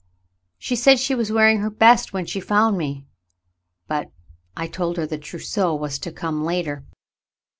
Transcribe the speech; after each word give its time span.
She 0.57 0.75
said 0.75 0.99
she 0.99 1.13
was 1.13 1.31
wearing 1.31 1.59
her 1.59 1.69
best 1.69 2.11
when 2.11 2.25
she 2.25 2.39
found 2.39 2.75
me 2.75 2.91
and— 2.95 3.03
but— 3.87 4.11
I 4.57 4.65
told 4.65 4.97
her 4.97 5.05
the 5.05 5.19
trousseau 5.19 5.75
was 5.75 5.99
to 5.99 6.11
come 6.11 6.43
later." 6.43 6.83